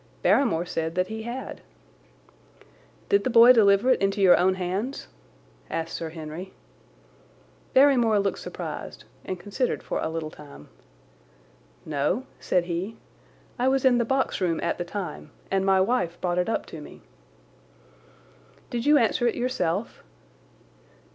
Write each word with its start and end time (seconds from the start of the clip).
Barrymore 0.23 0.65
said 0.65 0.95
that 0.95 1.09
he 1.09 1.21
had. 1.21 1.61
"Did 3.09 3.23
the 3.23 3.29
boy 3.29 3.53
deliver 3.53 3.91
it 3.91 4.01
into 4.01 4.19
your 4.19 4.35
own 4.35 4.55
hands?" 4.55 5.07
asked 5.69 5.95
Sir 5.95 6.09
Henry. 6.09 6.53
Barrymore 7.75 8.17
looked 8.17 8.39
surprised, 8.39 9.03
and 9.23 9.39
considered 9.39 9.83
for 9.83 9.99
a 9.99 10.09
little 10.09 10.31
time. 10.31 10.69
"No," 11.85 12.25
said 12.39 12.65
he, 12.65 12.97
"I 13.59 13.67
was 13.67 13.85
in 13.85 13.99
the 13.99 14.03
box 14.03 14.41
room 14.41 14.59
at 14.63 14.79
the 14.79 14.85
time, 14.85 15.29
and 15.51 15.63
my 15.67 15.79
wife 15.79 16.19
brought 16.19 16.39
it 16.39 16.49
up 16.49 16.65
to 16.65 16.81
me." 16.81 17.01
"Did 18.71 18.87
you 18.87 18.97
answer 18.97 19.27
it 19.27 19.35
yourself?" 19.35 20.01